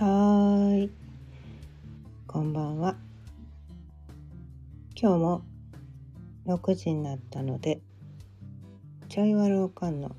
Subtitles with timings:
[0.00, 0.88] はい。
[2.26, 2.96] こんばんは。
[4.98, 5.42] 今日も
[6.46, 7.82] 6時になったので、
[9.10, 10.16] ちょいわるおかんの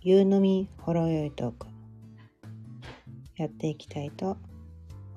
[0.00, 1.66] 夕飲みほろよいトーク、
[3.36, 4.38] やっていきたいと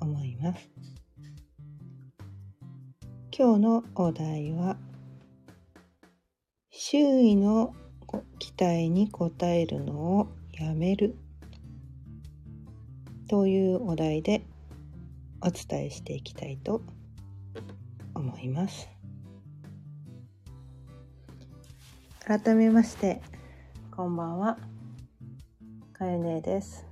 [0.02, 0.70] 思います。
[3.32, 4.76] 今日のお題は、
[6.70, 7.74] 周囲の
[8.40, 11.16] 期待に応えるのをやめる
[13.32, 14.46] というお題で
[15.40, 16.82] お伝えしていきたいと
[18.14, 18.90] 思います。
[22.26, 23.22] 改めまして
[23.90, 24.58] こんばんは。
[25.94, 26.86] かゆねです。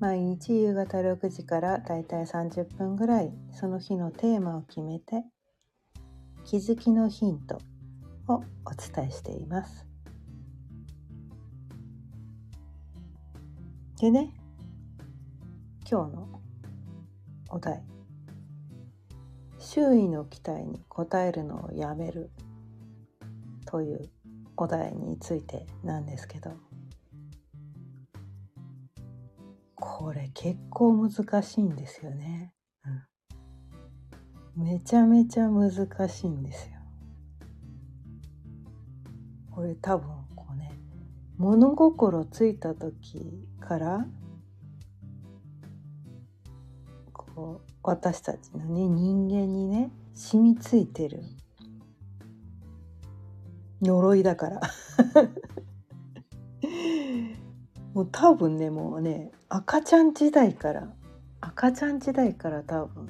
[0.00, 5.22] 毎日夕方6時からだいたい30分ぐらいその日のテーマを決めて
[6.44, 7.60] 気づきのヒント
[8.26, 8.42] をお
[8.74, 9.86] 伝えしています。
[14.00, 14.32] でね
[15.88, 16.28] 今日の
[17.48, 17.80] お題。
[19.60, 22.32] 周囲の期待に応えるのをやめる
[23.66, 24.10] という
[24.56, 26.50] お題についてなんですけど。
[29.76, 32.52] これ結構難しいんですよね、
[34.56, 35.70] めちゃめちゃ難
[36.08, 36.80] しいんですよ。
[39.52, 40.72] これ多分こうね
[41.38, 44.06] 物心ついた時から
[47.36, 51.22] こう私たちのね人間にね染みついてる。
[53.82, 54.60] 呪いだから。
[57.92, 60.94] もう多分ねもうね赤ちゃん時代から
[61.40, 63.08] 赤ちゃん時代から多分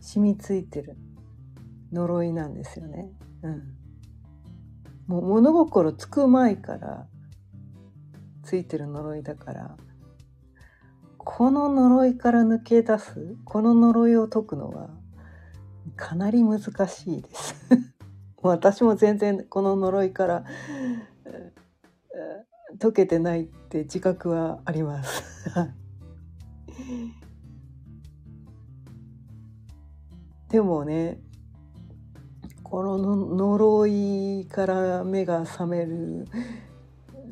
[0.00, 0.96] 染みついてる。
[1.92, 3.10] 呪いなんですよね。
[3.42, 3.76] うん、
[5.06, 7.06] もう物心つく前から
[8.42, 9.76] ついてる呪いだから。
[11.28, 14.90] この呪いから抜け出すこの呪いを解くのは
[15.96, 17.56] かなり難しいです
[18.40, 20.44] 私も全然この呪いから
[22.78, 25.50] 解けてないって自覚はあります
[30.48, 31.20] でもね
[32.62, 36.28] この呪いから目が覚める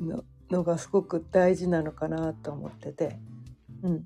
[0.00, 3.20] ののがすごく大事なのかなと思ってて。
[3.84, 4.04] うん、今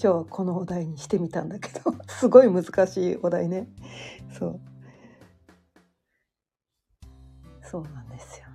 [0.00, 3.68] 日はこのお題にしてみたんだけど すごい難しいお題ね。
[4.36, 4.60] そう。
[7.62, 8.46] そうなんですよ。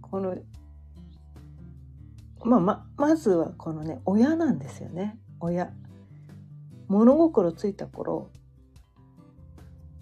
[0.00, 0.36] この
[2.44, 5.18] まあままずはこのね親なんですよね。
[5.38, 5.70] 親。
[6.88, 8.30] 物心ついた頃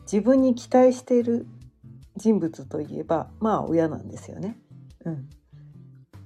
[0.02, 1.48] 自分に期待している
[2.20, 4.58] 人物といえばまあ親なんですよね。
[5.06, 5.30] うん、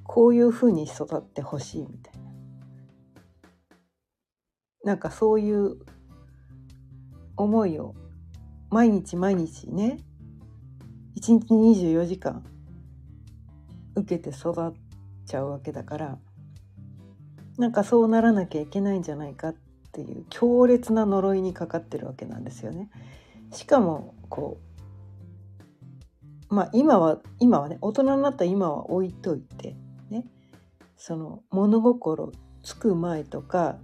[0.03, 2.25] こういうふうに育ってほしいみたいな。
[4.84, 5.77] なんかそういう
[7.37, 7.94] 思いを
[8.71, 9.99] 毎日毎日ね
[11.15, 12.44] 一日24時間
[13.94, 14.72] 受けて育っ
[15.25, 16.19] ちゃうわけだから
[17.56, 19.55] なんかそうならなきゃいけないんじゃないかっ
[19.93, 22.91] ていう強烈な呪いにかかってるわけなんですよね。
[23.53, 24.74] しかもこう
[26.54, 29.76] まあ今は今はね大人になった今は置いといて
[30.09, 30.25] ね
[30.97, 32.32] その物心
[32.62, 33.78] つく前とか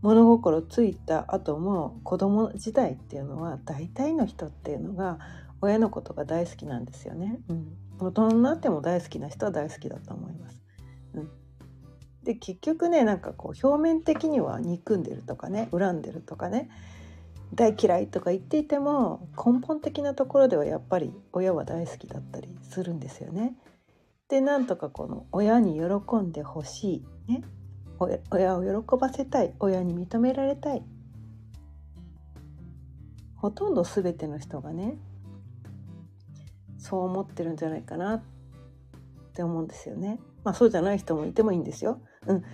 [0.00, 5.18] 物心ついた後も子供時代っていうのは大体の人っていうのが
[5.60, 7.38] 親のことが大好きなんですよね。
[7.48, 10.60] うん、大人になっても大好きな人は大好きだと思います。
[11.14, 11.30] うん、
[12.22, 16.68] で結局ねなんかこう表面的には憎んでるとかね恨んでるとかね
[17.54, 23.56] 大嫌いとか言っていても根本的なところではやっぱり親は大好きだったりするんですよね。
[24.28, 27.44] でなんとかこの親に喜んでほしい、ね、
[28.30, 30.82] 親を喜ばせたい親に認められたい
[33.36, 34.96] ほとんど全ての人がね
[36.78, 38.22] そう思ってるんじゃないかなっ
[39.34, 40.18] て思うんですよね。
[40.42, 42.00] まあそうじゃない人もいてもいいんですよ。
[42.26, 42.44] うん、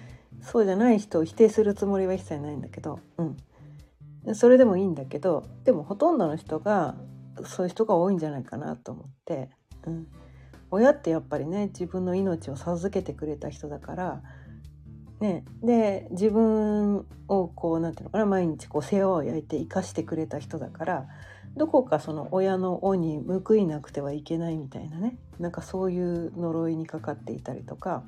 [0.41, 3.37] そうじゃない人を否定するつもりは一切ないんだけど、うん、
[4.35, 6.97] それでもいいんだけどでもほとんどの人が
[7.45, 9.51] そういう人が多いんじゃないかなと思って、
[9.87, 10.07] うん、
[10.71, 14.23] 親ってやっぱりね自分の命を授けてくれた人だから、
[15.21, 21.07] ね、で自分をこうなんていうのかな毎日こう世話を焼いて生かしてくれた人だから
[21.57, 25.19] どこかその親の恩に報いなくてはいけないみたいなね。
[25.39, 28.05] なんかそういう呪いにかかっていたりとか、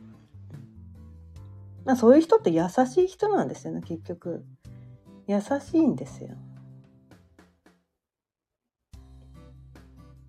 [1.84, 4.44] まあ、そういう人って優しい人なんですよね結局。
[5.32, 6.36] 優しいんですよ。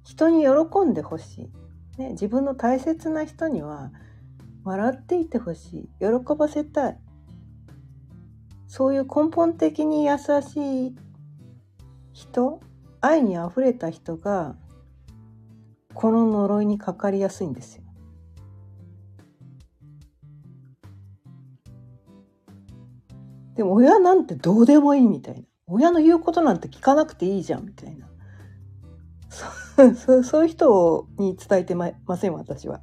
[0.04, 1.50] 人に喜んでほし
[1.98, 3.92] い、ね、自分の大切な人には
[4.64, 7.00] 笑っていてほしい喜ばせたい
[8.68, 10.96] そういう根本的に優しい
[12.12, 12.62] 人
[13.02, 14.56] 愛にあふれた人が
[15.94, 17.83] この呪いにかかりやすいんですよ。
[23.56, 25.42] でも親なんてどうでもいいみたいな。
[25.68, 28.08] 親の言うことなんて聞かなくていいじゃんみたいな。
[29.96, 32.82] そそういう人に伝えてません私は。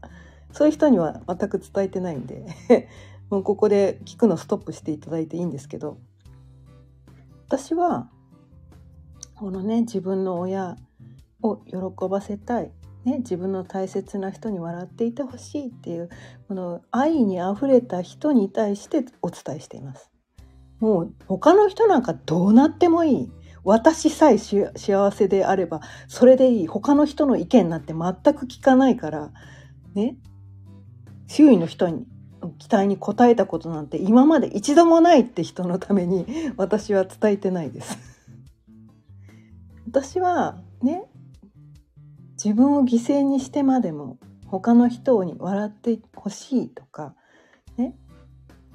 [0.52, 2.46] そういう人には全く伝えてないんで。
[3.30, 5.98] もうここで聞くのストップしていただいていいんですけど。
[7.46, 8.08] 私は
[9.34, 10.76] このね自分の親
[11.42, 11.76] を喜
[12.08, 12.70] ばせたい、
[13.04, 16.10] ね、自分の大切な人に笑っていてほしいっていう
[16.46, 20.09] この愛にあふれた人に対してお伝えしています。
[20.80, 23.32] もう他の人なんかどうなってもいい。
[23.62, 26.66] 私さえ幸せであればそれでいい。
[26.66, 29.30] 他の人の意見なんて全く聞かないから、
[29.94, 30.16] ね。
[31.26, 32.06] 周囲の人に
[32.58, 37.98] 期待に応えたことなんて今まで一度もないって人のために私は伝えてないです。
[39.86, 41.04] 私はね
[42.42, 47.14] 自分を犠牲にしてまでも他の人に笑ってほしいとか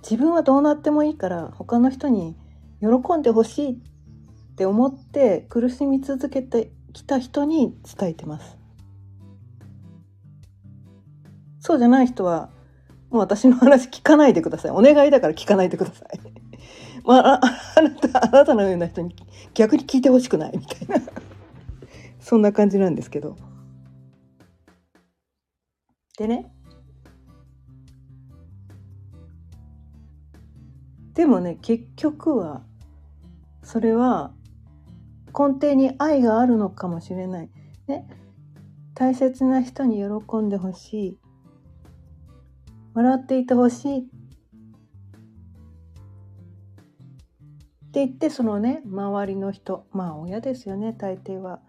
[0.07, 2.38] 自分はどうなってもいいから他の人に
[2.80, 3.75] 喜んでほしいっ
[4.56, 8.56] て思って苦しみ続けてきた人に伝えてます。
[11.60, 12.52] そうじゃない人は
[13.10, 14.72] もう私の話聞かないでください。
[14.72, 16.19] お願いだから聞かないでください。
[17.04, 17.42] まあ、
[17.75, 19.16] あなた、あなたのような人に
[19.56, 21.04] 逆に聞いてほしくないみたいな。
[22.19, 23.36] そんな感じなんですけど。
[26.19, 26.55] でね。
[31.15, 32.62] でもね結局は
[33.63, 34.31] それは
[35.27, 37.50] 根底に愛があるのかもしれない。
[37.88, 38.07] ね、
[38.94, 41.17] 大切な人に喜んでほしい。
[42.94, 44.00] 笑っていてほしい。
[44.00, 44.01] っ
[47.91, 51.59] て言ってそのね周りの人まあ親ですよね大抵は。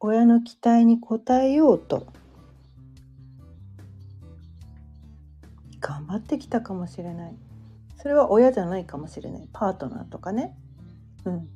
[0.00, 2.06] 親の期待に応えようと。
[5.80, 7.36] 頑張ってきたかもしれない。
[8.04, 9.48] それは親じゃないかもしれない。
[9.50, 10.54] パートナーとかね。
[11.24, 11.48] うん。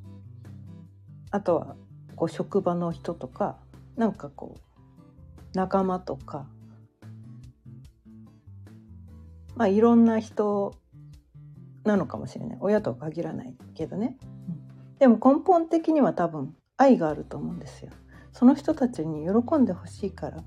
[1.30, 1.76] あとは
[2.16, 3.58] こう職場の人とか
[3.96, 4.60] なんかこう
[5.52, 6.46] 仲間とか。
[9.56, 10.74] まあいろんな人
[11.84, 12.58] なのかもしれない。
[12.62, 14.16] 親とは限らないけどね、
[14.48, 17.90] うん、でも根本的には多分愛があると思うんですよ。
[18.32, 20.44] その人たちに喜んでほしいからで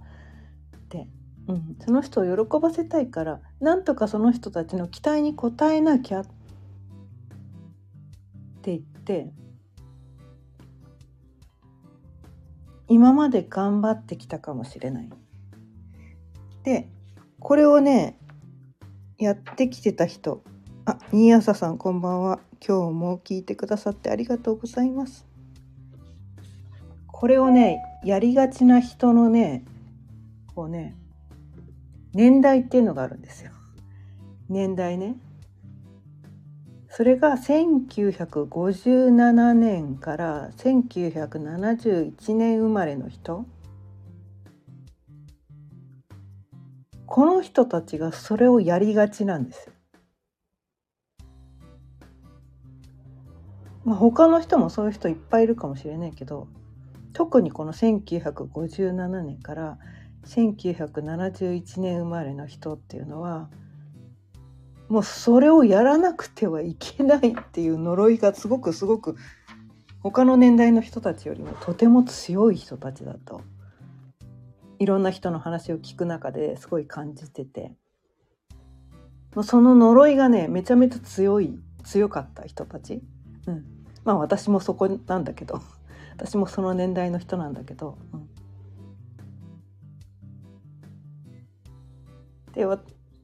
[1.47, 6.25] うん、その人を喜ばせたいからなんとかその人たちの期待に応えなきゃっ
[8.61, 9.31] て言って
[12.87, 15.09] 今まで頑張ってきたかもしれない。
[16.63, 16.89] で
[17.39, 18.19] これをね
[19.17, 20.43] やってきてた人
[20.85, 25.25] あ新朝さんこんばんは今日も聞いてくださってありがとうございます。
[27.07, 29.63] これをねやりがちな人のね
[30.55, 30.95] こうね
[32.13, 33.51] 年代っていうのがあるんですよ。
[34.49, 35.15] 年代ね。
[36.89, 43.45] それが1957年から1971年生まれの人
[47.05, 49.73] この人たちがそれをやりがちなんですよ。
[53.83, 56.47] まあ、他の人もそういう人いっぱいいるかもしれないけど
[57.13, 59.79] 特にこの1957年から
[60.25, 63.49] 1971年生まれの人っていうのは
[64.87, 69.15] もうそれをやらなくてはいけないっていう呪いがすごくすごく
[70.03, 73.41] 他の年代の人たちよりもとても強い人たちだと。
[74.79, 77.75] いろんな人の話を聞く中ですごい感じてて。
[79.35, 83.01] もうその呪いがねめちゃめちゃ強い強かった人たち、
[83.47, 83.63] うん、
[84.03, 85.61] まあ私もそこなんだけど。
[86.17, 88.29] 私もその年代の人なんだけど、うん、
[92.53, 92.65] で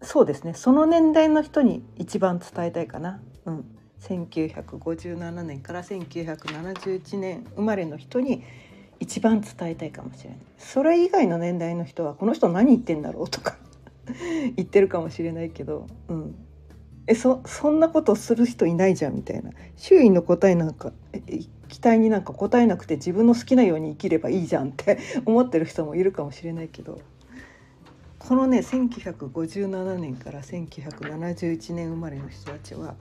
[0.01, 0.53] そうですね。
[0.53, 3.19] その年代の人に一番伝えたいかな。
[3.45, 3.65] うん、
[4.01, 8.43] 1957年から1971年生まれの人に
[8.99, 10.39] 一番伝えたいかもしれない。
[10.57, 13.57] それ以外の年代の人はこの人何言ってんだろうとか
[14.55, 16.35] 言ってるかもしれないけど、うん、
[17.07, 19.51] えそそんなことする人いないじゃんみたいな。
[19.75, 20.93] 周囲の答えなんか
[21.67, 26.99] 期待になんか答えなくて自分の好きなように生きればいいじゃんって思ってる人もいるかもしれないけど。
[28.19, 32.95] このね1957年から1971年生まれの人たちは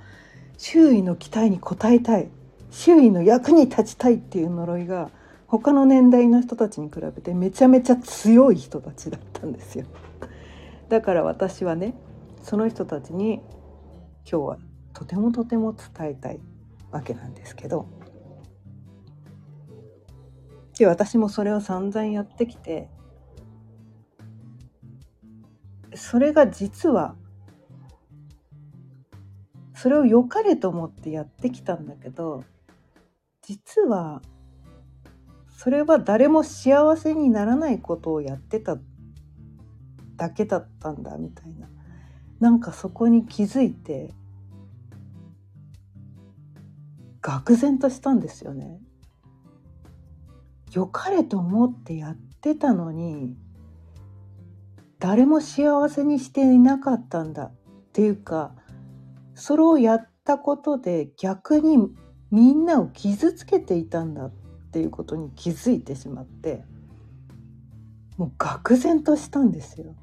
[0.59, 2.29] 周囲の期待に応えたい
[2.71, 5.11] 周囲の役に立ちたいっていう呪いが
[5.47, 9.87] 他の年代の人たちに比べてめちゃめちゃ強い人たちだったんですよ。
[10.89, 11.95] だから私はね
[12.43, 13.41] その人たちに
[14.31, 14.59] 今日は
[14.93, 16.41] とてもとても伝えたい
[16.91, 17.89] わけなんですけど
[20.79, 22.89] で私もそれを散々やってきて
[26.17, 27.15] それが実は
[29.75, 32.43] それを良かれと思ってやってきたんだけど
[33.43, 34.23] 実は
[35.59, 38.79] それは誰も幸せにならないことをやってた
[40.17, 41.69] だけだったんだみたいな
[42.41, 44.15] なんかそこに気づいて
[47.21, 48.81] 愕然としたんですよね。
[50.73, 53.37] 良かれと思ってやってたのに
[54.99, 57.53] 誰も幸せにしていなかったんだっ
[57.93, 58.55] ていうか
[59.35, 61.79] それをやったことで逆に
[62.31, 64.31] みんなを傷つけていたんだっ
[64.73, 66.65] ていうことに気づいてしまって
[68.17, 69.95] もう愕然としたんですよ。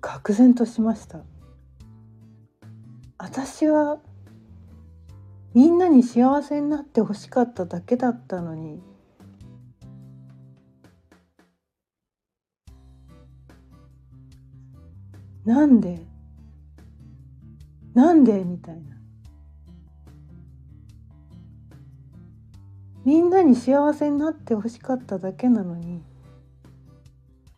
[0.00, 1.20] 愕然としました
[3.18, 3.98] 私は
[5.54, 8.82] みんなに幸せになってほしかっただけだったのに。
[15.44, 16.06] なんで？
[17.94, 18.44] なんで？
[18.44, 18.96] みたいな。
[23.04, 26.02] みんなに幸せになってほしかっただけなのに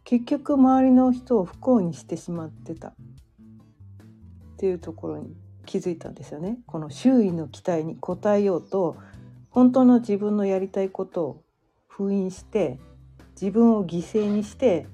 [0.04, 2.88] 結局周りの人を不幸にしてしまってた。
[2.90, 2.92] っ
[4.58, 5.34] ていうところに。
[5.66, 6.58] 気づいたんですよね。
[6.66, 8.96] この周囲の期待に応えようと
[9.50, 11.42] 本当の自分のやりたいことを
[11.88, 12.78] 封印して
[13.40, 14.86] 自分を犠牲にして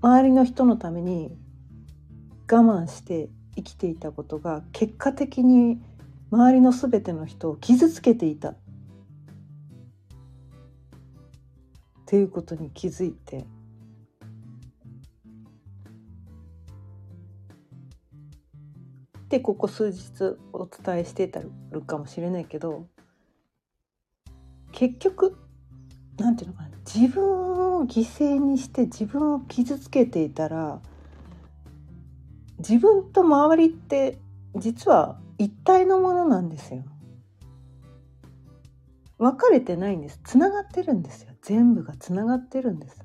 [0.00, 1.36] 周りの人のために
[2.50, 5.80] 我慢して生きていたことが結果的に
[6.30, 8.56] 周りの全ての人を傷つけていたっ
[12.06, 13.44] ていうことに気づいて
[19.28, 22.86] でここ数日お伝えしてたるかもしれないけど
[24.72, 25.36] 結局
[26.18, 30.80] なんていうのかな自分を犠牲にして自分を傷つけていたら
[32.58, 34.18] 自分と周りって
[34.56, 36.84] 実は一体のものなんですよ。
[39.18, 40.20] 分かれてないんです。
[40.24, 41.32] つながってるんですよ。
[41.42, 43.04] 全部がつながってるんです。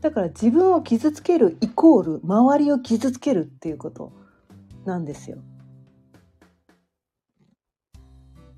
[0.00, 4.12] だから自分を傷つけるイコール周りを傷つけるっていうこと
[4.84, 5.38] なんですよ。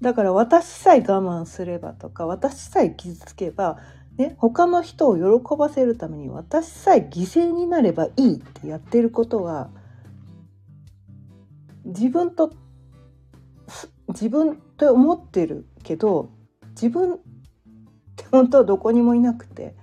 [0.01, 3.79] だから私さえ我慢すればとか私さえ傷つけば、
[4.17, 9.71] ね、他の人を喜ばせるために私さえ犠牲になればいいってやってることは
[11.85, 12.53] 自分と
[14.09, 16.31] 自分と思ってるけど
[16.71, 17.19] 自分っ
[18.17, 19.75] て本当はどこにもいなくて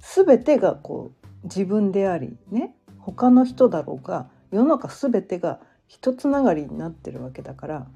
[0.00, 7.86] 全てがこう自分でありね他の人だろうが世の中全てが一つながりになってるわけだから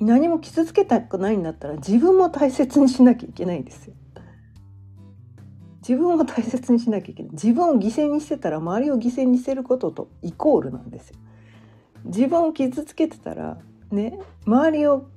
[0.00, 3.94] 何も傷つけたくないんだったら自分も大切にしなきゃいけないんですよ。
[5.86, 11.16] 自分を大切にしなきゃいけない自分を犠牲にしてたら周りを犠牲にしてることとイコールなんですよ。
[12.04, 13.58] 自分を傷つけてたら
[13.90, 15.08] ね周りを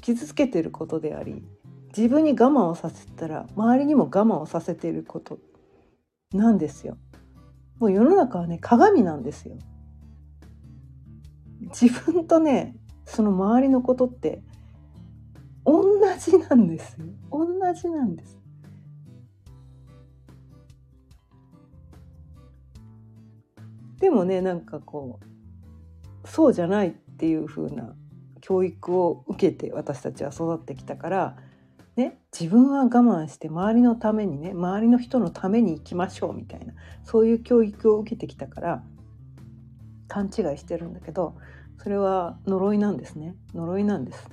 [0.00, 1.42] 傷つけてることであり
[1.96, 5.38] 自分に我慢をさせたら周りにも我慢をさせていること
[6.32, 6.96] なんですよ。
[7.78, 9.56] もう世の中はね鏡なんですよ。
[11.60, 12.76] 自分とね
[13.08, 14.42] その周りのことって
[15.64, 15.82] 同
[16.18, 16.96] じなんです。
[16.98, 18.38] よ同じなんです。
[23.98, 25.18] でもねなんかこ
[26.24, 27.94] うそうじゃないっていう風な
[28.40, 31.36] 教育を受けて私たちは育ってきたから
[31.96, 38.84] ね、自分は我慢して周りのためにね周りの人のために生きましょうみたいなそういう教育を受けてきたから
[40.06, 41.34] 勘違いしてるんだけど
[41.82, 43.34] それは呪いなんですね。
[43.54, 44.28] 呪いなんです。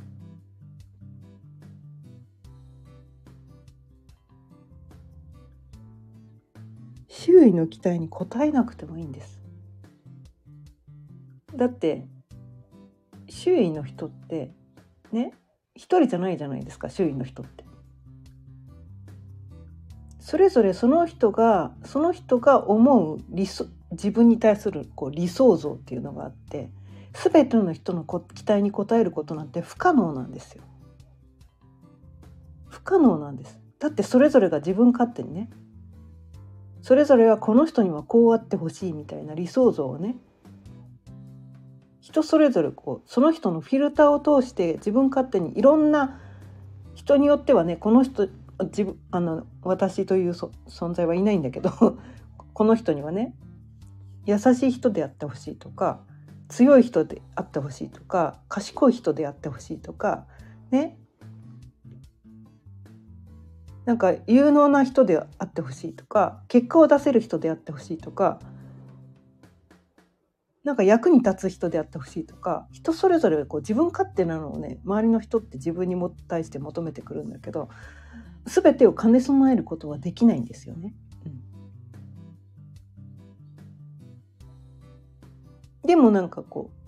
[7.08, 9.42] 周囲の期待に応えなくてもいいんです。
[11.56, 12.06] だって
[13.30, 14.52] 周囲の人って
[15.12, 15.34] ね？
[15.76, 17.64] 一人じゃないじゃないですか周囲の人って。
[20.20, 26.72] それぞれその人がその人が思う理想自分に対するこう理想像っていうのがあって
[27.24, 30.64] 全ての人の期待に応えることなんて不可能なんですよ。
[32.68, 33.60] 不可能なんです。
[33.80, 35.50] だってそれぞれが自分勝手にね
[36.82, 40.18] それぞれはこの人にはこうあってほしいみたいな理想像をね
[42.00, 46.20] 人それぞれこうその人のフィルターを通して自分勝手にいろんな
[46.94, 48.30] 人によってはねこの人
[48.66, 51.98] 自分あの私という存在はいないんだけど
[52.54, 53.36] この人にはね
[54.26, 56.02] 優しい人であってほしいとか
[56.48, 60.26] 強い人であってほしいとか賢い人であってほしいとか
[60.72, 60.98] ね
[63.86, 68.40] なんか有能な人であってほしいとか結果を出せる人であってほしいとか
[70.64, 77.70] なんか役に立つ人であってほしいとか人それぞれこう自分勝手なのをね周りの人って自分にも対して求めてくるんだけど
[78.46, 80.94] 全てを兼ね備えることはできないんですよね。
[85.86, 86.86] でもなんかこう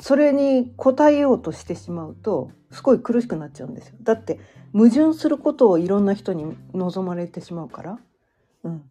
[0.00, 4.38] それに応えようとしてしまうとすごい苦しくなっちゃうんですよだって
[4.72, 7.98] 矛盾することをいろんな人に望まれてしまうから。
[8.64, 8.82] うん、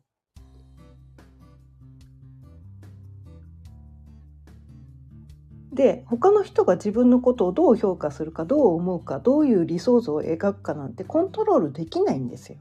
[5.74, 12.58] で他の人が自分のことをどう評価するかどう思うかどういう理想像を描くかなんてコントロールできないんですよ。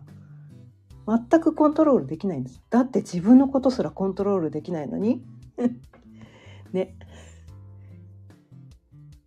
[1.06, 2.62] 全くコントロールできないんです。
[2.70, 5.24] だって自分のことすらコントロールできないのに
[6.72, 6.96] ね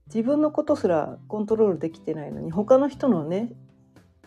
[0.07, 3.51] 自分のことすらコントロールできてないのに他の人のね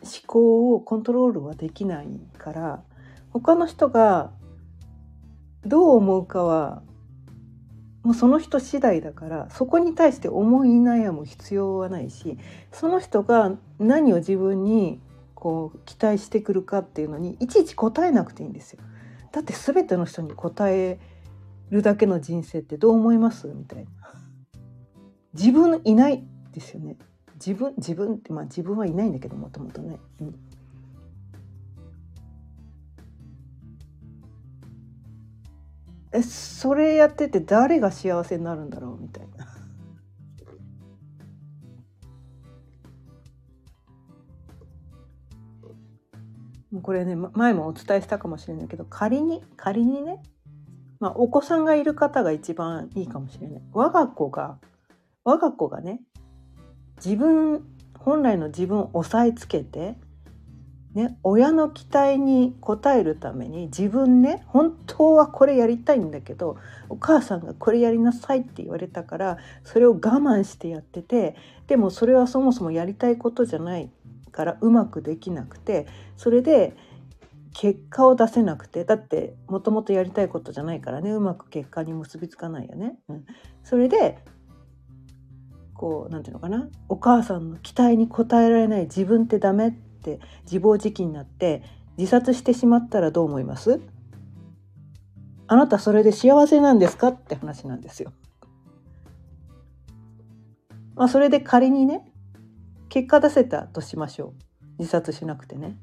[0.02, 2.82] 思考をコントロールはできないから
[3.30, 4.30] 他の人が
[5.64, 6.82] どう思うかは
[8.02, 12.38] もうその人次第だからそこに対して思い悩む必要はないし
[12.72, 15.00] その人が何を自分に
[15.40, 18.80] こう期待してくるかっていうのにいちいち答えなくていいんですよ。
[19.30, 20.98] だって全ての人に答え
[21.70, 23.46] るだけの人生ってどう思います？
[23.46, 23.90] みたいな。
[25.34, 26.96] 自分いないですよね
[27.34, 30.34] 自分自分ってまあ自分はいないんだけどもともとね、うん、
[36.10, 39.00] えそれやってて誰が幸せになるんだろう？
[39.00, 39.37] みたいな。
[46.82, 50.22] これね前もお伝えしたかもしれないけど仮に仮にね、
[51.00, 53.62] まあ、お子さんがいる方が一番いいかもしれない。
[53.72, 54.58] 我が子が
[55.24, 56.00] 我が子がね
[57.04, 57.64] 自分
[57.98, 59.96] 本来の自分を押さえつけて、
[60.94, 66.56] ね、親の期待に応えるために自分ね本当はこれやりたいんだけど
[66.88, 73.90] お母さんがこれやりなさいって言われたからそれを我慢してやっててでもそれはそもそもやりたいことじゃない。
[74.38, 76.76] からうまくできなくてそれで
[77.52, 83.00] 結果を出せなくてだってもともとやりたいことじゃないからねうまく結果に結びつかないよね。
[83.08, 83.24] うん、
[83.64, 84.18] それで
[85.74, 91.64] こう何て言うのかなお母さんの期待に応えられない自分ってダメって自暴自棄になって
[91.96, 93.80] 自殺してしまったらどう思います？
[95.48, 97.08] あなたそれで幸せなんですか？
[97.08, 98.12] って話なんですよ。
[100.94, 102.12] まあそれで仮にね
[102.88, 104.32] 結果出せたとしましょう
[104.78, 105.76] 自殺しなくてね。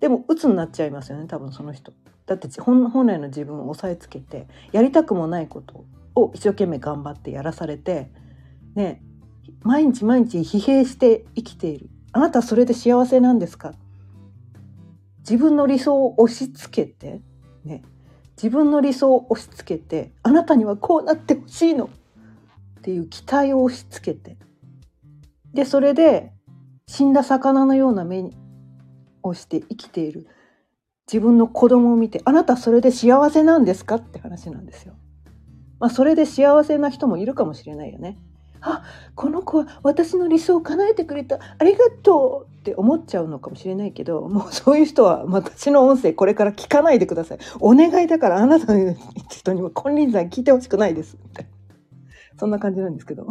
[0.00, 1.92] でも鬱になっちゃいますよね多分その人。
[2.26, 5.84] だって本来の自分を押さえつけてやりたくもないこと
[6.14, 8.10] を一生懸命頑張ってやらされて
[8.74, 9.02] ね
[9.62, 13.74] 毎日毎日疲弊して生きているあなたそれで幸せなんですか？
[15.18, 17.20] 自分の理想を押し付けて
[17.64, 17.82] ね
[18.36, 21.90] 自分の理想を押し付けてあなたにはこうなってほしいの
[22.78, 24.36] っていう期待を押し付けて
[25.54, 26.32] でそれで
[26.86, 28.30] 死んだ魚のような目
[29.22, 30.26] をして生きている。
[31.12, 33.96] 自分の子供を見てあなたそれで幸せなんですか？
[33.96, 34.94] って話なんですよ。
[35.78, 38.18] まあそれで幸せな人もいるかもしれないよね。
[38.60, 38.84] あ
[39.16, 41.40] この子は私の理想を叶えてくれた。
[41.58, 47.38] ありがとうって思っちゃうのかもしれないけどもうそういう人は私の音声これから聞かないでください。
[47.58, 48.96] お願いだからあなたの
[49.28, 51.16] 人には金輪際聞いてほしくないです。
[51.16, 51.46] って
[52.38, 53.26] そんな感じなんですけど。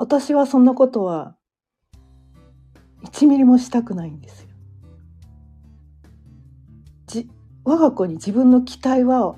[0.00, 1.36] 私はそんなことは
[3.04, 4.48] 1ミリもしたくないんですよ。
[7.06, 7.28] じ
[7.64, 9.36] 我が子に自分の期待は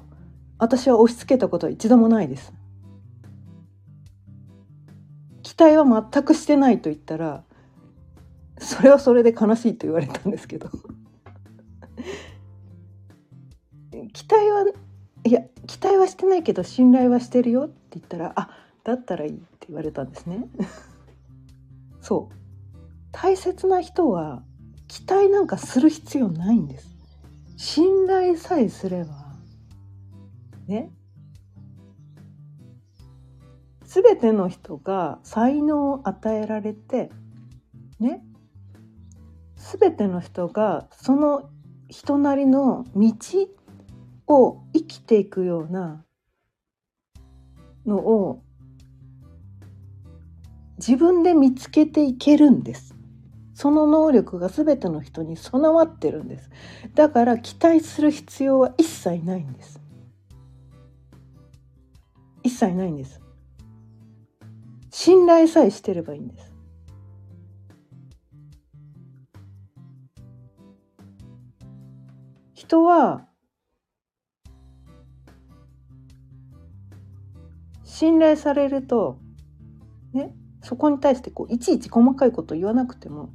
[0.59, 2.53] 私は押し付けたことは一度もないです。
[5.43, 7.43] 期待は全くしてないと言ったら
[8.59, 10.71] それはそれで悲しいと言われたんですけど
[14.13, 14.65] 期待は
[15.25, 20.49] いや期待はしてないけど信頼はしてるよって言ったらあだったらいいって言われたんですね。
[22.01, 22.35] そう。
[23.13, 24.43] 大切な人は
[24.89, 26.89] 期待なんかする必要ないんです。
[27.57, 29.37] 信頼さえすれば
[30.67, 30.91] ね。
[33.85, 37.11] 全ての人が才能を与えられて
[38.01, 38.25] ね。
[39.57, 41.51] 全ての人がその
[41.89, 43.13] 人なりの道
[44.27, 46.05] を生きていくような
[47.87, 48.43] のを
[50.85, 52.97] 自分で見つけていけるんです。
[53.55, 56.51] その能力が全ての人に備わってるんです。
[56.97, 59.81] だから期待する必要は一切ないんです。
[62.43, 63.21] 一切ないんです。
[64.91, 66.53] 信頼さえしてればいいんです。
[72.55, 73.29] 人は
[77.85, 79.21] 信頼されると
[80.63, 83.31] そこに対してこういちいち細かいこと言わなくても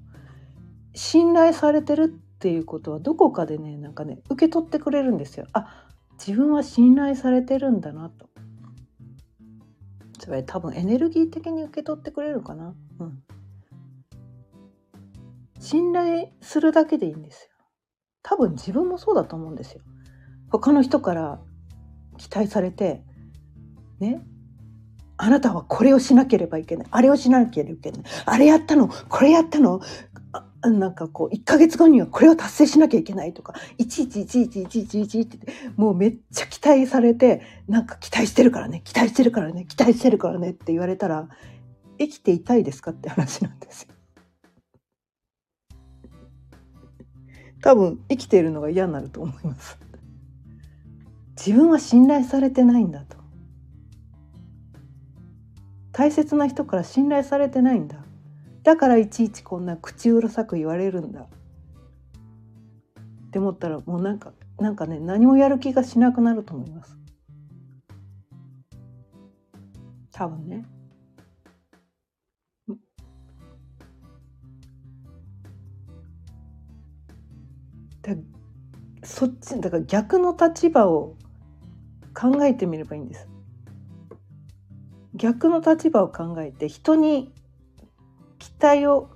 [0.93, 5.45] 信頼されてるっていうことはどこかでねなんかね受け取ってくれるんですよ。
[5.53, 5.85] あ
[6.17, 8.27] 自分は信頼されてるんだなと。
[10.19, 12.73] それ多分エネルギー的に受け取ってくれるかな。
[12.99, 13.23] うん。
[15.59, 17.57] 信頼するだけでいいんですよ。
[18.23, 19.81] 多分自分もそうだと思うんですよ。
[20.49, 21.39] 他の人から
[22.17, 23.03] 期待されて
[23.99, 24.25] ね
[25.17, 29.81] あなたはこれをしなければいけないあれをしなければいけないあれやったのこれやったの
[30.61, 35.37] なんかこう1ヶ月後にはこれを達成しなきゃいけないとかいちいちいちいちいちいちいちって
[35.75, 41.29] もうめっちゃ期待されてなんか期待してるからね期待してるからね期待してるからねって言われたら
[41.99, 43.93] 生きていたいですかって話なんですよ。
[47.61, 49.77] 多分生きているのが嫌になると思います。
[51.35, 53.16] 自分は信頼されてないんだと。
[55.97, 57.97] 大切な人から信頼されてないんだ。
[58.61, 61.21] だからいちいちこんな口うるさく言われるんだ。
[61.21, 61.25] っ
[63.31, 66.95] て思ったらもうなんかなんかね何もやる気がしなくなると思います。
[70.11, 70.65] 多分ね。
[78.03, 78.13] だ
[79.03, 81.15] そっちだから逆の立場を
[82.13, 83.27] 考えてみればいいんです。
[85.17, 87.33] 逆の立場を考えて人に
[88.39, 89.09] 期待を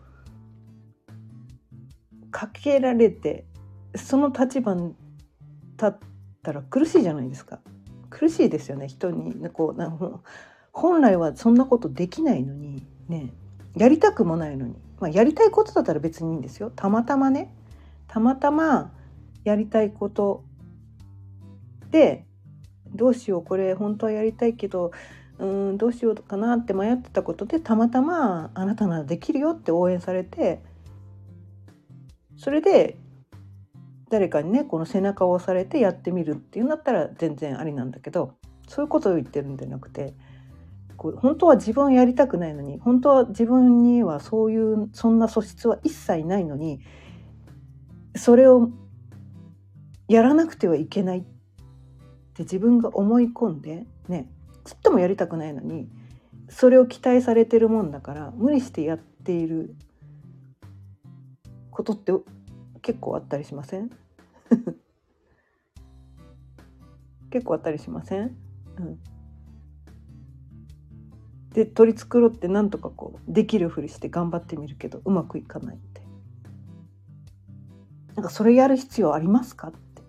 [2.32, 3.46] かけられて
[3.96, 4.96] その立場に
[5.74, 5.94] 立っ
[6.44, 7.60] たら苦しいじゃないですか。
[8.10, 9.98] 苦しいですよね人にこうな
[10.74, 13.34] 本来はそんなことできないのにね。
[13.78, 16.72] やりたくもないのに、まあ、やりたいことだったら別にいいんですよ。
[16.76, 17.56] たまたまね。
[18.08, 18.92] たまたま
[19.46, 20.44] やりたいこと
[21.90, 22.26] で
[22.94, 24.92] どうしようこれ本当はやりたいけど
[25.42, 30.62] うんどうしようかなって迷ってたことでたまたまあなたならできるよって応援されて
[32.38, 32.96] それで
[34.12, 38.36] 誰かにねこの背中を押されてやってみるっていうんだったら全然ありなんだけど
[38.68, 40.14] そういうことを言ってるんじゃなくて
[40.96, 46.82] こう本当は自分やりたくないのに本当は自分にはそういうそんな素質は一切ないのに
[48.16, 48.70] それを
[50.08, 51.24] やらなくてはいけないっ
[52.36, 54.30] て自分が思い込んでね
[54.72, 55.90] ちっともやりたくないのに
[56.50, 59.76] それを期待されてるもんだから無理してやっている
[61.72, 62.14] ことって
[62.82, 63.90] 結構あったりしません？
[67.30, 68.38] 結構あったりしません、
[68.78, 69.00] うん、
[71.54, 76.02] で取り繕ってなんとかこうできるふりして頑張ってみるけどうまくいかないって。
[78.16, 80.02] なんかそれやる必要ありますかって。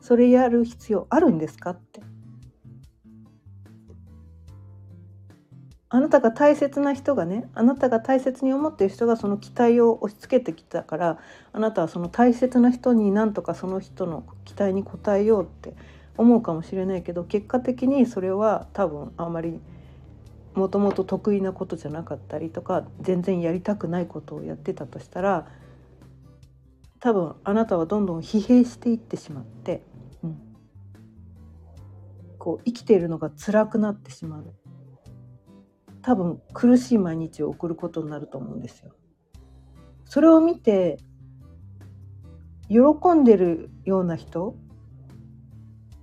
[0.00, 2.00] それやる必要あるんですかって。
[5.92, 11.18] あなたが大切な人がねあなたが大切に思っている人がその期待を押し付けてきたから
[11.52, 15.74] あなたはその大切な人になんとかその人の期待に応えようって
[16.16, 19.58] 思うかもしれないけど結果的にそれは多分あんまり
[20.54, 25.48] もともと得意なことじゃなかったりとか全然やりたくないことをやってたとしたら
[27.00, 29.82] 多分あなたはどんどん疲弊していってしまって、
[30.22, 30.38] うん、
[32.38, 34.59] こう生きているのが辛くなってしまう。
[36.02, 38.92] 多分苦しい毎日を送ることになると思うんですよ。
[40.04, 40.98] それを見て
[42.68, 42.78] 喜
[43.14, 44.54] んでるような人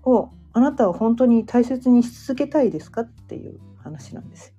[0.03, 4.53] をあなたは本当に大切にし続けたいですかっていう話なんですよ。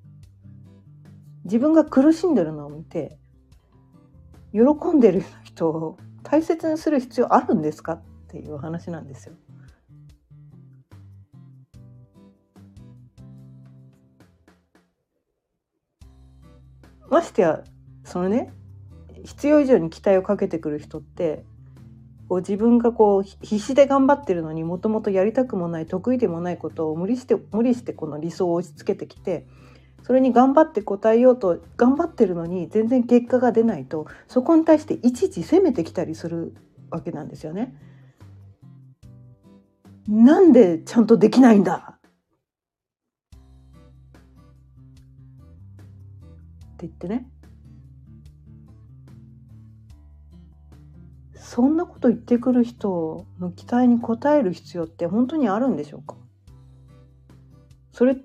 [1.44, 3.18] 自分が苦しんでるのを見て
[4.52, 4.60] 喜
[4.94, 9.34] んでる人を大切にする必要あるんですかっていう話なんですよ。
[17.10, 17.62] ましてや
[18.04, 18.52] そのね
[19.24, 21.44] 必要以上に期待をかけてくる人って
[22.28, 29.46] こう自分がこう必死で頑張ってるのにもともとやりたくもない得意でもないことを無理して無理してこの理想を押し付けてきて
[30.02, 36.54] それに頑張って応えようと頑張ってるのに全然結果が出ないとそこに対していちいち責めてきたりする
[36.90, 37.74] わけなんですよね。
[40.06, 41.97] なんでちゃんとできないんだ
[46.86, 47.28] 言ってね。
[51.34, 56.16] そんなこと言ってくる人の期待に応える必要って本当にあるんでしょうか？
[57.90, 58.16] それっ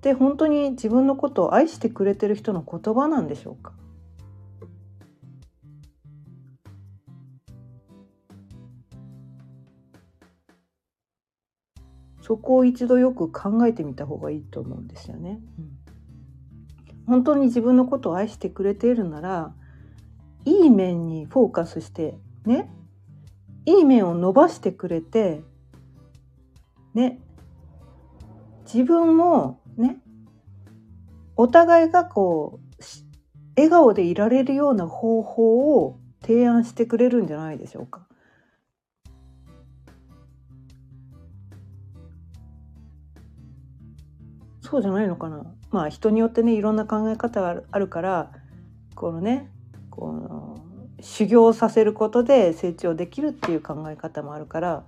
[0.00, 3.74] て本当に自分のことを愛してくれてる人の言葉なんでしょうか？
[12.20, 15.40] そこを一度よく考えてみた方がいいと思うんですよね。
[15.58, 15.78] うん、
[17.12, 19.52] 本当に自分のことを愛してくれているなら
[20.46, 22.72] いい面にフォーカスしてね。
[23.66, 25.42] いい面を伸ばしてくれて
[26.94, 27.20] ね。
[28.64, 29.98] 自分もね
[31.36, 32.82] お互いがこう
[33.56, 38.08] 笑顔でいられるような方法を提案してくれるんじゃないでしょうか。
[44.62, 45.44] そうじゃないのかな？
[45.72, 48.30] まあ人によってねいろんな考え方があるから
[48.94, 49.50] このね
[49.90, 50.64] この
[51.00, 54.84] 修行させることで成長できるっていう考え方もあるから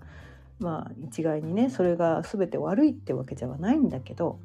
[0.61, 4.39] まあ一概にねそれが全て悪いってわけじゃないんだけど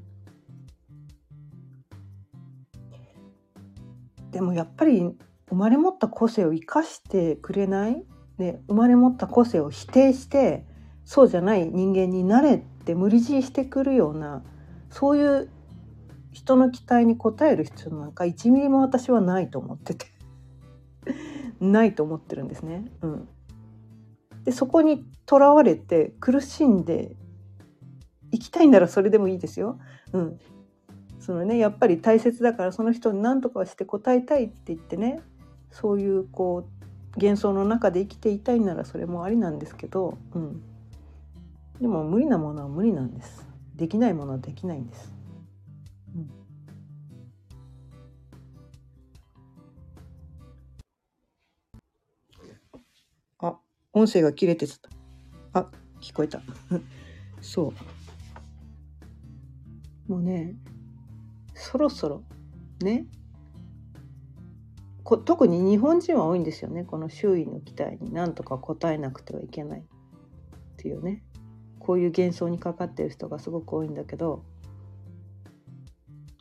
[4.31, 5.15] でもやっぱり
[5.49, 8.03] 生まれ持った個性を生かしてくれない、
[8.37, 10.65] ね、生まれ持った個性を否定して
[11.03, 14.43] そうじゃない人間になれって無理強いしてくるような
[14.91, 15.49] そういう
[16.31, 20.05] 人の期待に応える必要なんか1ミリも私はないと思ってて
[21.59, 22.85] ないと思ってるんですね。
[23.01, 23.27] うん、
[24.43, 27.15] でそこにとらわれて苦しんで
[28.31, 29.79] 生きたいならそれでもいいですよ。
[30.13, 30.39] うん、
[31.19, 35.21] そのねやっぱり大切だからその人に何とかして答えたいって言ってね
[35.71, 40.61] そういうこう幻想の中で生きていたいならそれもありなんですけど、うん、
[41.81, 43.47] でも無理なものは無理なんです。
[43.75, 45.18] できないものはできないんです。
[53.93, 54.89] 音声が切れてた。
[55.53, 55.69] あ
[56.01, 56.41] 聞こえた。
[57.41, 57.73] そ
[60.07, 60.09] う。
[60.09, 60.55] もうね
[61.53, 62.23] そろそろ
[62.81, 63.05] ね
[65.03, 69.83] こ特に日本人は多いんですよねこの周囲の期待に何とか応えなくてはいけないっ
[70.77, 71.23] ていうね
[71.77, 74.43] こういう幻想にかかってる人がすごく多いんだけど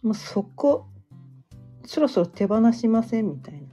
[0.03, 0.87] もうそこ
[1.85, 3.69] そろそろ手放しませんみたいな。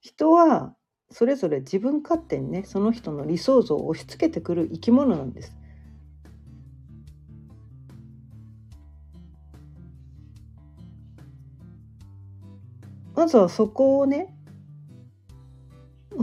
[0.00, 0.74] 人は
[1.10, 5.52] それぞれ自分勝手にねその人の理想像を押し付けてくる生き物なんです。
[13.14, 14.34] まずはそこをね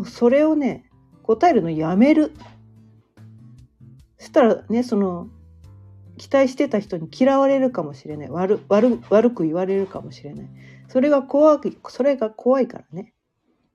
[0.06, 0.90] それをね
[1.22, 2.32] 答えるのやめる。
[4.18, 5.28] そしたらねその
[6.18, 8.30] 期待してた人に嫌われるかもしれない。
[8.30, 10.50] 悪悪悪く言われるかもしれない。
[10.88, 13.14] それが怖いそれが怖いからね。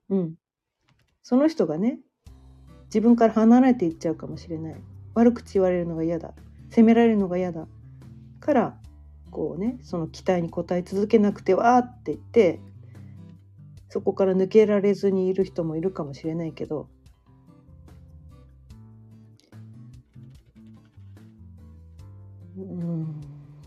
[0.09, 0.35] うん。
[1.23, 1.99] その人がね
[2.85, 4.75] 自分から離れていっちゃうかもしれない。
[5.15, 6.33] 悪口言われるのが嫌だ。
[6.69, 7.67] 責められるのが嫌だ。
[8.39, 8.77] から
[9.31, 12.59] こうねその期待に応え続けなくてはって言って
[13.89, 16.87] そこから抜けられずにいる人もいるかもしれないけど
[22.57, 23.21] うん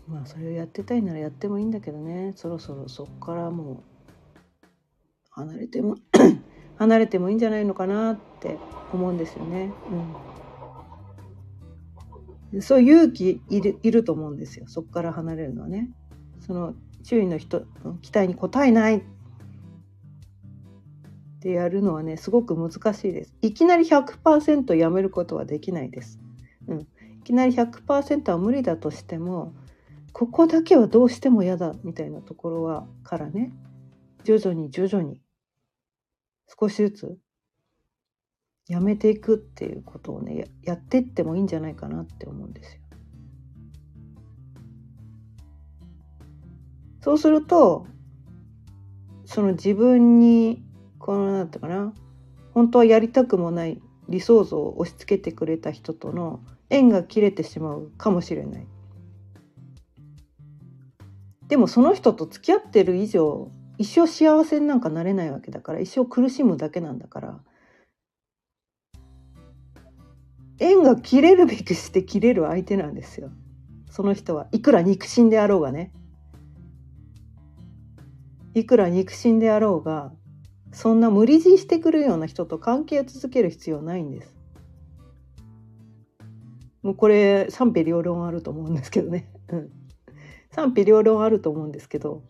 [0.07, 2.31] まあそれをやってたいならやってもいいんだけどね。
[2.35, 3.77] そろそろそこからもう
[5.31, 5.97] 離れても
[6.77, 8.57] 離れてもいいんじゃないのかなって
[8.93, 9.71] 思うんですよね。
[12.51, 15.89] うん、そう勇気いるいると思うんですよそこから離れるのはね。
[16.39, 19.01] その周囲の人の期待に応えないっ
[21.39, 23.33] てやるのはねすごく難しいです。
[23.41, 26.19] いきなり100%やめることはできないです。
[26.67, 26.87] うん、い
[27.23, 29.53] きなり100%は無理だとしても
[30.13, 33.53] ここだけはどうしても嫌だみたいなところはからね
[34.23, 35.21] 徐々に徐々に
[36.47, 37.17] 少しずつ
[38.67, 42.81] やめていくっていうことをねやっていってもいいんじゃないかなって思うんですよ。
[47.01, 47.87] そうすると
[49.25, 50.61] その自分に
[50.99, 51.93] この何て言うかな
[52.53, 58.67] 本当はやりたくもない理想像を押し付けてくれた人との縁が切れてしまうかもしれない
[61.47, 67.39] でもその人と付き合ってる以上一生幸せになんかなれないわけだから一生苦しむだけなんだから。
[70.59, 73.29] 縁が切れるべくして切れる相手なんですよ。
[73.91, 74.47] その人は。
[74.51, 75.91] いくら肉親であろうがね。
[78.55, 80.11] いくら肉親であろうが
[80.71, 84.35] そんな無理強いしてくるような人と関係を続ける必要ないんです。
[86.81, 89.29] もうこれ賛否両論あると思うんですけどね、
[90.51, 92.23] 賛否両論あると思うんですけど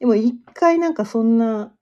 [0.00, 1.72] でも一回なんかそんな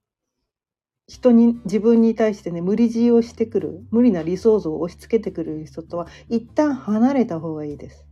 [1.07, 8.07] 人に自分に対してね無理強いをしてくる無理な理想像を押し付けてくる人とは一旦離れた方がいいです。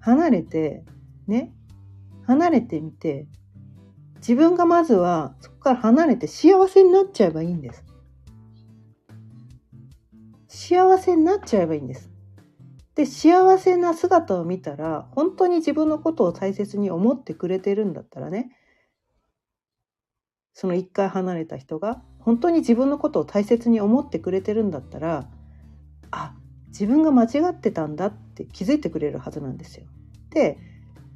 [0.00, 0.84] 離れて
[1.26, 1.52] ね
[2.26, 3.26] 離れてみて
[4.16, 7.84] 自分がまずはそこから離れて幸せになっちゃえばいいんです。
[10.48, 12.10] 幸せになっちゃえばいいんです。
[12.94, 18.50] で幸せな姿を見たら本当に自分のことを大切に思ってくれてるんだったらね
[20.56, 25.28] その一回離れた人が本当に自分のことを大切に思ってくれてるんだったら
[26.10, 26.34] あ
[26.68, 29.84] 自分が間違ってたんだって気づいてくれるはずなんですよ。
[30.30, 30.56] で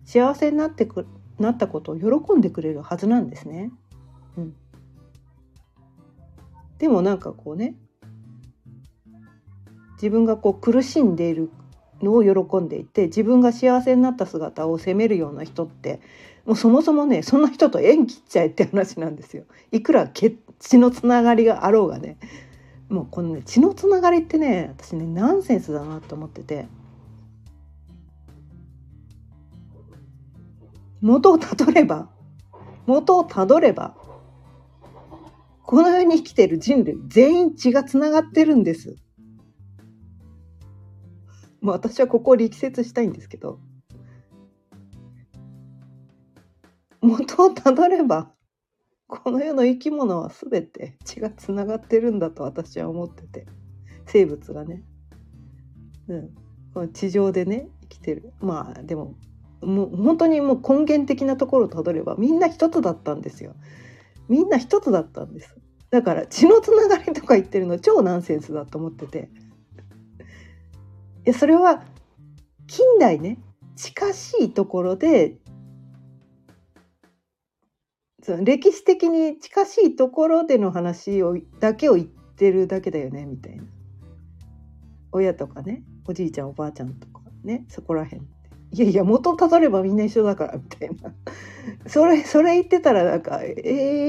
[0.04, 1.06] 幸せになってく
[1.38, 3.72] なったことを喜んでくれるはずなんですね。
[4.36, 4.54] うん、
[6.76, 7.76] でもなんかこうね
[9.94, 11.50] 自分がこう苦しんでいる
[12.02, 16.02] のを喜んでいて自分が幸せになった姿を責めるような人って
[16.50, 19.44] もうそもそもねそんな人と縁切っちゃえって話なんですよ。
[19.70, 20.36] いくら血
[20.78, 22.18] のつながりがあろうがね
[22.88, 26.66] もうこのね血のつながりってね私ねナンセンスだなと思ってて
[31.00, 32.10] 元をたどれば
[32.84, 33.94] 元をたどれば
[35.62, 38.96] この世に生きている人類全員血がつながってるんです。
[41.60, 43.60] もう私はここを力説したいんですけど
[47.00, 48.30] 元をたどれば
[49.06, 53.46] この世の生き物は全て血がつながってるんだと私は思ってて。
[54.10, 54.82] 生物がね、
[56.08, 56.30] うん、
[56.74, 58.32] この地上でね生きてる。
[58.40, 59.14] まあでも
[59.62, 63.54] もう本当にもう根源的なところをたどればみんな一つだったんですよ。
[64.28, 65.56] みんな一つだったんです。
[65.90, 69.30] だから血のつながりとか言ってるの超ナンセンスだと思ってて。
[71.26, 71.84] いやそれは
[72.66, 73.38] 近代ね
[73.76, 75.36] 近しいところで
[78.22, 83.64] その歴史的に近しいところでの話をだけを言ってるだけだよねみたいな。
[85.12, 88.22] 親とかねおじいちゃんおばあちゃんとかねそこら辺
[88.72, 91.12] いやいや元たどればみんな一緒だからみたいな。
[91.86, 93.54] それそれ言ってたらなんかえ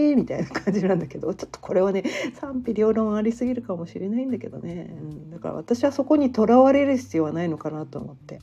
[0.10, 2.04] えー、みたいな感じなんだけどちょっとこれはね
[2.39, 8.39] 賛否両論ありすぎるかもしれないんだけどね、うん、だから私はそこにとらわれる必要はないのかなと思って。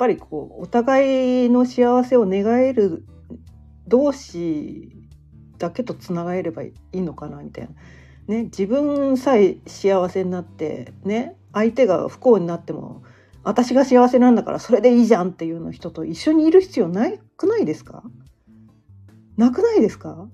[0.00, 3.04] ぱりこうお互いの幸せを願える
[3.86, 5.06] 同士
[5.58, 7.70] だけとつながればいいのかなみたいな。
[8.26, 13.02] ね、自分さえ幸せになってね相手が不幸になっても
[13.42, 18.02] 私が幸せなんだからそれでいいじゃんっていうの人と一緒にいる必要ないくないですか？
[19.36, 20.28] なくないですか？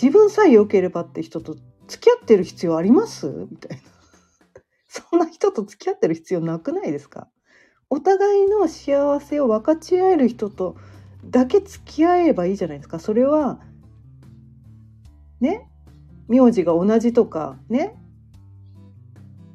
[0.00, 1.56] 自分さえ良ければって人と
[1.88, 3.28] 付き合ってる必要あります？
[3.50, 3.82] みたいな。
[4.88, 7.28] そんな人と付き合ってる必要なくないですか？
[7.92, 10.76] お互いの幸せを分かち合える人と
[11.24, 13.00] だけ付き合えばいいじゃないですか。
[13.00, 13.60] それは
[15.40, 15.68] ね？
[16.28, 17.96] 名字が同じとかね？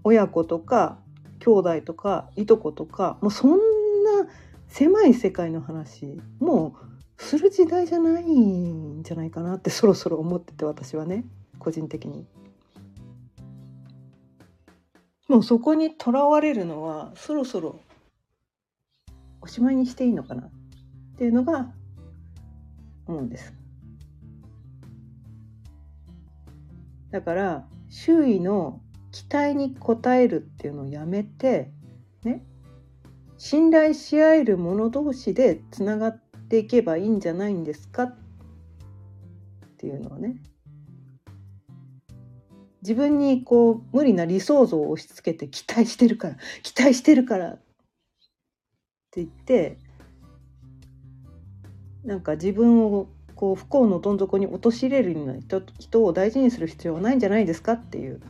[0.03, 0.99] 親子とか
[1.39, 3.57] 兄弟とかいとことかもうそんな
[4.67, 6.75] 狭い世界の話も
[7.17, 11.23] うする時代じゃないんじゃないかなってそろそろ思ってて私はね
[11.57, 12.27] 個人的に。
[15.29, 17.79] もうそこにとらわれるのはそろそろ
[19.45, 20.47] おしまいにしていいのかな？
[20.47, 20.49] っ
[21.19, 21.71] ていうのが
[23.05, 23.53] 思うんです。
[27.11, 28.81] だから周囲の
[29.11, 31.71] 期待に応えるっていうのをやめて
[32.23, 32.43] ね？
[33.37, 38.03] 信頼し合える者同士でつながっていけばいいんじゃないんですか？
[38.03, 38.17] っ
[39.77, 40.37] ていうのをね。
[42.81, 47.57] 自分にこう無理な理想像を押し付けて期待してるから期待してるから
[49.17, 49.77] 言って
[52.03, 58.21] なんか自分をこう不幸のどん底に陥れるような人人を大事にする必要はないんじゃないですかっていう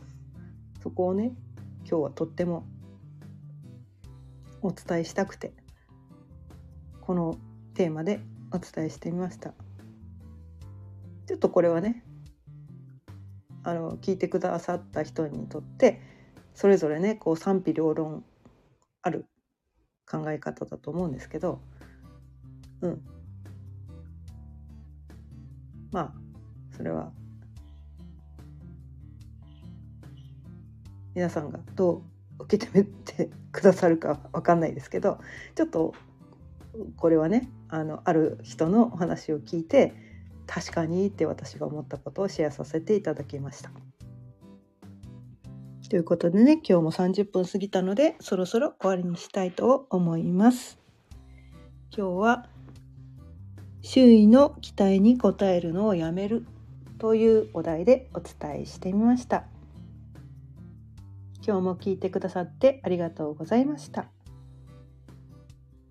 [0.82, 1.32] そこをね
[1.88, 2.66] 今日はとっても
[4.62, 5.52] お伝えしたくて
[7.00, 7.38] この
[7.74, 8.20] テーマで
[8.52, 9.52] お伝えしてみました。
[11.26, 12.04] ちょっとこれはね
[13.64, 16.00] あの聞いてくださった人にとって
[16.54, 18.24] それぞれねこう賛否両論
[19.02, 19.26] ある
[20.10, 21.60] 考え方だと思うんですけど
[22.80, 23.02] うん
[25.92, 26.12] まあ
[26.76, 27.10] それは
[31.14, 32.02] 皆さんがど
[32.38, 35.18] う受け止めてくださるか分かんないですけど
[35.54, 35.94] ちょっと
[36.96, 39.94] これはねあのある人のお話を聞いて
[40.46, 43.70] 確かにって私が思ったことをシェアさせていただきました。
[45.88, 50.78] ということでね今日も30分過ぎたのでそろそろ終わりにしたいと思います。
[51.96, 52.46] 今日は
[53.82, 56.44] 周囲の期待に応えるのをやめる
[56.98, 59.44] というお題でお伝えしてみました。
[61.46, 64.06] 今日も聞いてくださってありがとうございました。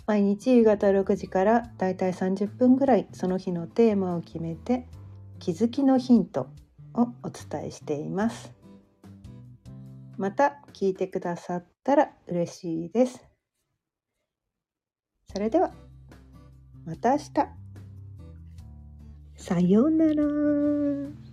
[0.06, 4.88] 毎日夕方6時からだいたい30分ぐらいその日のテーマを決めて
[5.40, 6.50] 気づきのヒント
[6.94, 8.65] をお伝えしています。
[10.18, 13.24] また聞いてくださったら嬉しいです。
[15.32, 15.74] それでは
[16.86, 17.32] また明日。
[19.38, 21.25] さようなら。